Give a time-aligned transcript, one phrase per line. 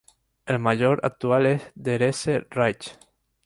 [0.47, 2.97] El Mayor actual es Therese Ridge.